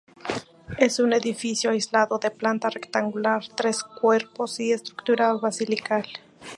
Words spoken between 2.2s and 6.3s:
planta rectangular, tres cuerpos y estructura basilical.